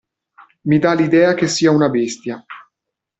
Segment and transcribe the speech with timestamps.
[0.63, 2.43] Mi dà l'idea che sia una bestia.